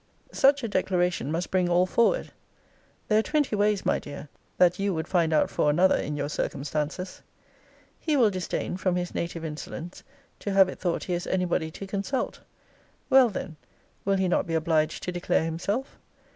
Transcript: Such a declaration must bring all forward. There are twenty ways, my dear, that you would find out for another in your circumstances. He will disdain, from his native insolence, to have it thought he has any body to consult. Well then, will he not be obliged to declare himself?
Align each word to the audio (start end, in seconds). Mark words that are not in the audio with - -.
Such 0.33 0.63
a 0.63 0.67
declaration 0.67 1.31
must 1.31 1.51
bring 1.51 1.69
all 1.69 1.85
forward. 1.85 2.31
There 3.07 3.19
are 3.19 3.21
twenty 3.21 3.55
ways, 3.55 3.85
my 3.85 3.99
dear, 3.99 4.29
that 4.57 4.79
you 4.79 4.95
would 4.95 5.07
find 5.07 5.31
out 5.31 5.51
for 5.51 5.69
another 5.69 5.95
in 5.95 6.17
your 6.17 6.27
circumstances. 6.27 7.21
He 7.99 8.17
will 8.17 8.31
disdain, 8.31 8.77
from 8.77 8.95
his 8.95 9.13
native 9.13 9.45
insolence, 9.45 10.01
to 10.39 10.53
have 10.53 10.69
it 10.69 10.79
thought 10.79 11.03
he 11.03 11.13
has 11.13 11.27
any 11.27 11.45
body 11.45 11.69
to 11.69 11.85
consult. 11.85 12.39
Well 13.11 13.29
then, 13.29 13.57
will 14.03 14.17
he 14.17 14.27
not 14.27 14.47
be 14.47 14.55
obliged 14.55 15.03
to 15.03 15.11
declare 15.11 15.43
himself? 15.43 15.99